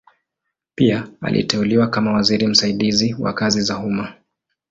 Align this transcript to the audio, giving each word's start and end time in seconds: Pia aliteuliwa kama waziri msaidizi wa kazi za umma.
Pia 0.75 1.07
aliteuliwa 1.21 1.87
kama 1.87 2.13
waziri 2.13 2.47
msaidizi 2.47 3.15
wa 3.19 3.33
kazi 3.33 3.61
za 3.61 3.77
umma. 3.79 4.13